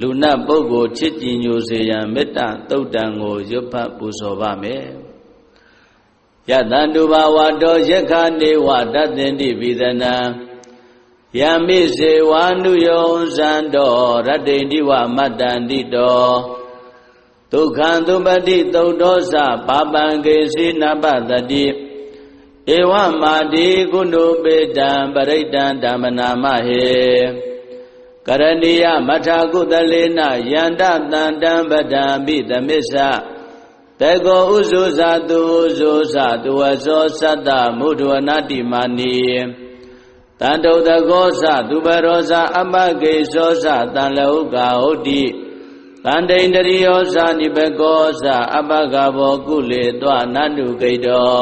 [0.00, 4.84] လူနတ်ပုဂ္ဂိုလ်ချစ်ကြည်ညိုစေရန်မေတ္တာတုတ်တံကိုရွတ်ဖတ်ပူဇော်ပါမယ်
[6.48, 10.14] ယတန္တုဘာဝတောယက္ခနေဝတတ္တင်တိပိသနံ
[11.38, 16.24] ယမိစေဝါနုယောဇံတော်ရတ္တိတိဝမတ္တန္တိတော
[17.52, 19.34] ဒုက္ခံသုပတိသုတ်တော်စ
[19.68, 21.64] ပါပံကေစီနပတတိ
[22.76, 26.88] ဧဝမာတိကုဏုပေတံပရိတံဓမ္မနာမဟေ
[28.32, 30.20] ကရဏီယမထာကုသလေန
[30.52, 32.94] ယန္တတန္တံပဒံပိသမစ္ဆ
[34.00, 37.48] တေကောဥဇုဇာတုဥဇုဇာတုဝဇောသတ္တ
[37.78, 39.14] မုဒဝနာတိမာနီ
[40.40, 45.22] တန်တုတကောသသူပရောဇာအပကေသောသတန်လောကဟုတ်တိ
[46.04, 48.26] တန်တိန်တရိယောဇာနိဘကောသ
[48.56, 51.40] အပကဘောကုလေတွနန္တုဂိတော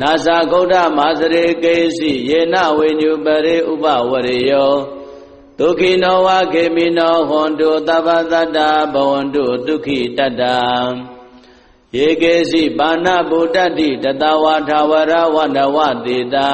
[0.00, 4.74] နာဇာဂௌဒမာစရေကေစီယေနဝိညုပရိဥပဝရေယော
[5.60, 8.58] ဒုခိနောဝခေမိနောဟွန်တုသဗ္ဗတတ္တ
[8.92, 10.42] ဘဝန္တုဒုက္ခိတတ္တ
[11.96, 16.50] ယေကေစီပါဏဗုဒ္ဓတိတတဝါထာဝရဝန္တဝတေတာ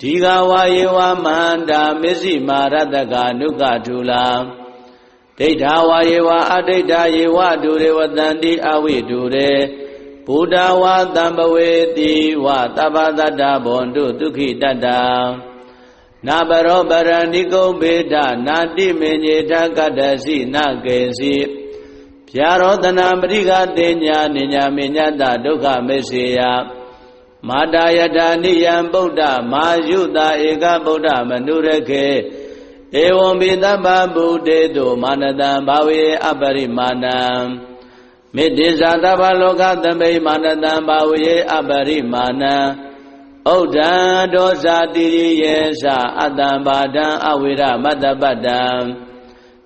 [0.00, 4.26] ဒီဃဝါယေဝမန္တာမစ္စည်းမာရတကနုကထူလာ
[5.38, 9.50] ဒိဋ္ဌာဝါယေဝအဒိဋ္ဌာယေဝဒုရေဝတန္တိအဝိဒုရေ
[10.26, 12.12] ဘုဒ္ဓဝါတံပဝေတိ
[12.44, 12.46] ဝ
[12.76, 14.86] သဗ္ဗတတ္တဘွန်တုဒုက္ခိတတ္တ
[16.26, 18.14] နာဘရောပရဏိကုံဘေဒ
[18.46, 21.34] နာတိမေညေထကတ္တစီနကေစီ
[22.34, 26.40] ဗျာရောတနာပရိကတေညာနိညာမေညတဒုက္ခမေစေယ
[27.48, 32.06] မာတာယတာနိယံဗုဒ္ဓမာယုတာဧကဗုဒ္ဓမနုရခေ
[33.02, 37.20] ဧဝံပိသဗ္ဗဗုတေတုမာနတံဘာဝေအပရိမာဏံ
[38.34, 42.54] မေတ္တိဇာတဗ္ဗလောကသမိမာနတံဘာဝေအပရိမာဏံ
[43.48, 43.92] ဩဒံ
[44.34, 45.84] ဒောဇာတိရိယေသ
[46.20, 48.62] အတ္တံဘာဒံအဝိရမတ္တပတ္တံ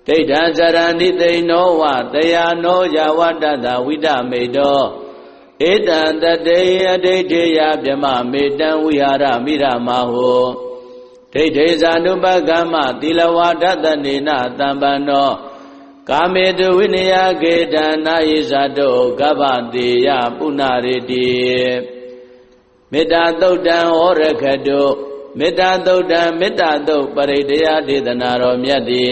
[0.07, 4.81] ဒိဋ္ဌံဇရဏိသိနောဝတယာနောယဝတ္တတဝိဒမေတော
[5.69, 6.59] ဧတံတတေ
[6.91, 10.45] အဒိဋ္ဌေယဗြမမေတံဝိဟာရမိရမဟော
[11.33, 15.29] ဒိဋ္ဌေဇာနုပကမ္မသီလဝါဒတနေနတံပန္နော
[16.09, 17.75] ကာမေတုဝိနယကေတ
[18.05, 19.41] နာယိဇာတောကဗ္ဗ
[19.73, 21.25] တေယပုဏ္ဏရေတိ
[22.95, 24.81] မေတ္တာသုတ်တံဟောရခတု
[25.39, 29.11] မေတ္တာသုတ်တံမေတ္တာသုတ်ပရိတယဒေသနာတော်မြတ်သည်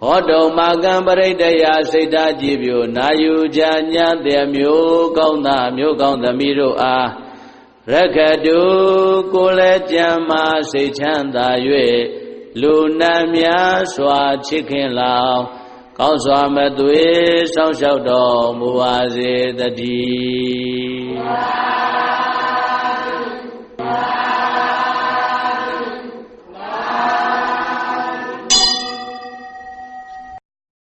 [0.00, 3.62] ဟောတုံမာကံပရိတယစိတ်ဓာကြည်ပြိုနာယူကြ
[3.92, 7.08] ညာတဲ့မျိုးကောင်းသားမျိုးကောင်းသမီးတို့အား
[7.92, 8.60] ရခတု
[9.32, 11.48] ကိုလည်းကြံမာစိတ်ချမ်းသာ၍
[12.60, 15.40] လူနာများစွာချစ်ခင်လောင်
[15.98, 17.02] ကောင်းစွာမသွေ
[17.54, 22.03] စောင့်ရှောက်တော်မူပါစေတည်း